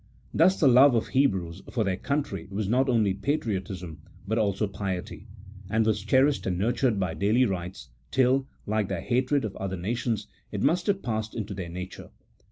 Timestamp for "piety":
4.65-5.27